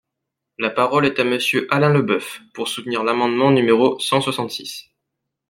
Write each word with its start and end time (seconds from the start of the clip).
La 0.57 0.71
parole 0.71 1.05
est 1.05 1.19
à 1.19 1.23
Monsieur 1.23 1.67
Alain 1.71 1.93
Leboeuf, 1.93 2.41
pour 2.55 2.67
soutenir 2.67 3.03
l’amendement 3.03 3.51
numéro 3.51 3.99
cent 3.99 4.19
soixante-six. 4.19 4.89